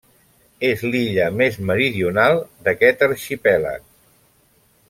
[0.69, 3.89] És l'illa més meridional d'aquest arxipèlag.